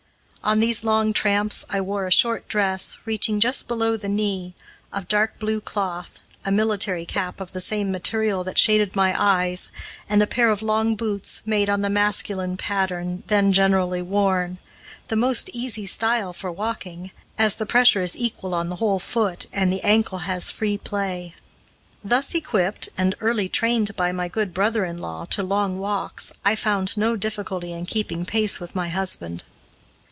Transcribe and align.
On 0.43 0.59
these 0.59 0.83
long 0.83 1.13
tramps 1.13 1.67
I 1.69 1.81
wore 1.81 2.07
a 2.07 2.11
short 2.11 2.47
dress, 2.47 2.97
reaching 3.05 3.39
just 3.39 3.67
below 3.67 3.95
the 3.95 4.09
knee, 4.09 4.55
of 4.91 5.07
dark 5.07 5.37
blue 5.37 5.61
cloth, 5.61 6.17
a 6.43 6.51
military 6.51 7.05
cap 7.05 7.39
of 7.39 7.51
the 7.51 7.61
same 7.61 7.91
material 7.91 8.43
that 8.45 8.57
shaded 8.57 8.95
my 8.95 9.13
eyes, 9.15 9.69
and 10.09 10.19
a 10.19 10.25
pair 10.25 10.49
of 10.49 10.63
long 10.63 10.95
boots, 10.95 11.43
made 11.45 11.69
on 11.69 11.81
the 11.81 11.91
masculine 11.91 12.57
pattern 12.57 13.21
then 13.27 13.53
generally 13.53 14.01
worn 14.01 14.57
the 15.09 15.15
most 15.15 15.47
easy 15.53 15.85
style 15.85 16.33
for 16.33 16.51
walking, 16.51 17.11
as 17.37 17.57
the 17.57 17.67
pressure 17.67 18.01
is 18.01 18.17
equal 18.17 18.55
on 18.55 18.69
the 18.69 18.77
whole 18.77 18.99
foot 18.99 19.45
and 19.53 19.71
the 19.71 19.81
ankle 19.83 20.17
has 20.25 20.49
free 20.49 20.75
play. 20.75 21.35
Thus 22.03 22.33
equipped, 22.33 22.89
and 22.97 23.13
early 23.21 23.47
trained 23.47 23.95
by 23.95 24.11
my 24.11 24.27
good 24.27 24.55
brother 24.55 24.85
in 24.85 24.97
law 24.97 25.25
to 25.25 25.43
long 25.43 25.77
walks, 25.77 26.33
I 26.43 26.55
found 26.55 26.97
no 26.97 27.15
difficulty 27.15 27.71
in 27.73 27.85
keeping 27.85 28.25
pace 28.25 28.59
with 28.59 28.73
my 28.75 28.89
husband. 28.89 29.43